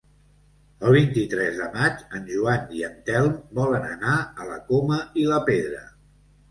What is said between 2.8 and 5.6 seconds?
en Telm volen anar a la Coma i la